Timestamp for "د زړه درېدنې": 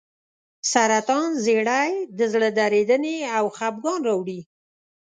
2.17-3.17